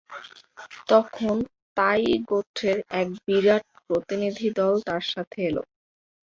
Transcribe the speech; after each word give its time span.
তখন 0.89 1.35
তাঈ 1.77 2.01
গোত্রের 2.29 2.79
এক 2.99 3.07
বিরাট 3.25 3.63
প্রতিনিধিদল 3.85 4.73
তার 4.87 5.03
সাথে 5.11 5.37
এল। 5.49 5.57